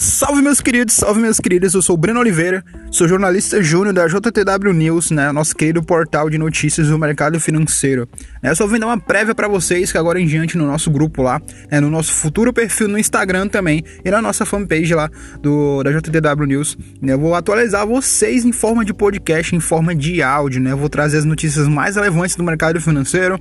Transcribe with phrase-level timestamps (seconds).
[0.00, 4.08] Salve meus queridos, salve meus queridos, eu sou o Breno Oliveira, sou jornalista júnior da
[4.08, 8.08] JTW News, né, nosso querido portal de notícias do mercado financeiro.
[8.42, 11.22] Eu só vim dar uma prévia para vocês que agora em diante no nosso grupo
[11.22, 11.40] lá,
[11.70, 15.08] né, no nosso futuro perfil no Instagram também e na nossa fanpage lá
[15.40, 19.94] do, da JTW News, né, eu vou atualizar vocês em forma de podcast, em forma
[19.94, 23.38] de áudio, né, eu vou trazer as notícias mais relevantes do mercado financeiro,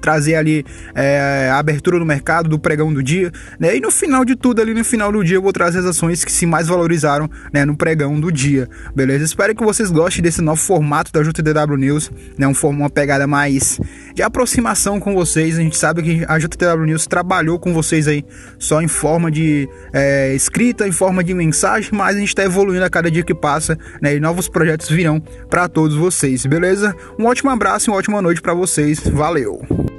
[0.00, 4.24] trazer ali é, a abertura do mercado, do pregão do dia, né, e no final
[4.24, 6.68] de tudo ali, no final do dia eu vou trazer as ações que se mais
[6.68, 9.24] valorizaram né, no pregão do dia, beleza?
[9.24, 13.80] Espero que vocês gostem desse novo formato da JTW News, né, um, uma pegada mais
[14.14, 15.58] de aproximação com vocês.
[15.58, 18.24] A gente sabe que a JTW News trabalhou com vocês aí
[18.58, 22.84] só em forma de é, escrita, em forma de mensagem, mas a gente está evoluindo
[22.84, 26.94] a cada dia que passa, né, e novos projetos virão para todos vocês, beleza?
[27.18, 29.00] Um ótimo abraço e uma ótima noite para vocês.
[29.00, 29.91] Valeu!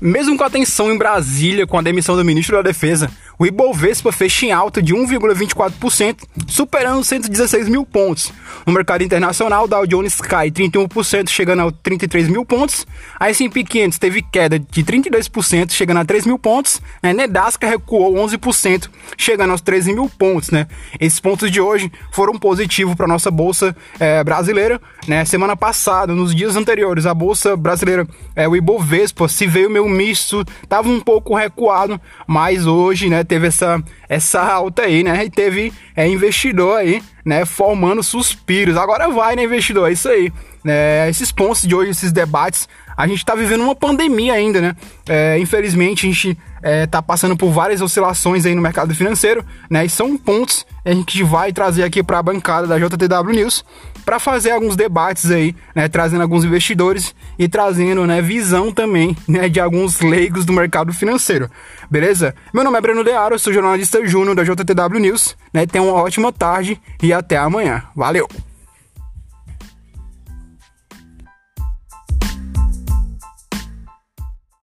[0.00, 4.10] Mesmo com a tensão em Brasília com a demissão do ministro da Defesa, o Ibovespa
[4.10, 8.32] fecha em alta de 1,24%, superando 116 mil pontos.
[8.66, 12.86] No mercado internacional, Dow Jones cai 31%, chegando a 33 mil pontos.
[13.18, 16.82] A S&P 500 teve queda de 32%, chegando a 3 mil pontos.
[17.02, 20.50] A Nedasca recuou 11%, chegando aos 13 mil pontos.
[20.50, 20.66] Né?
[21.00, 24.80] Esses pontos de hoje foram positivos para a nossa bolsa é, brasileira.
[25.06, 25.24] Né?
[25.24, 30.44] Semana passada, nos dias anteriores, a bolsa brasileira, é, o Ibovespa, se veio meio misto,
[30.62, 35.24] estava um pouco recuado, mas hoje, né, teve essa, essa alta aí, né?
[35.24, 38.76] E teve é, investidor aí, né, formando suspiros.
[38.76, 39.88] Agora vai, né, investidor?
[39.88, 40.32] É isso aí.
[40.66, 42.68] É, esses pontos de hoje, esses debates,
[42.98, 44.76] a gente está vivendo uma pandemia ainda, né?
[45.08, 46.36] É, infelizmente, a gente
[46.84, 49.84] está é, passando por várias oscilações aí no mercado financeiro, né?
[49.84, 53.64] E são pontos que a gente vai trazer aqui para a bancada da JTW News
[54.04, 55.86] para fazer alguns debates aí, né?
[55.86, 61.48] Trazendo alguns investidores e trazendo, né, visão também, né, de alguns leigos do mercado financeiro.
[61.88, 62.34] Beleza?
[62.52, 65.66] Meu nome é Breno Dearo, sou jornalista júnior da JTW News, né?
[65.68, 67.84] Tenha uma ótima tarde e até amanhã.
[67.94, 68.28] Valeu!